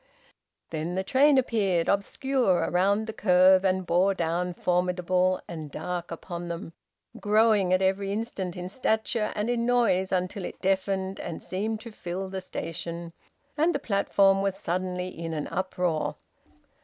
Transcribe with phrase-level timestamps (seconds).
[0.71, 6.47] Then the train appeared, obscure round the curve, and bore down formidable and dark upon
[6.47, 6.73] them,
[7.19, 11.91] growing at every instant in stature and in noise until it deafened and seemed to
[11.91, 13.13] fill the station;
[13.55, 16.15] and the platform was suddenly in an uproar.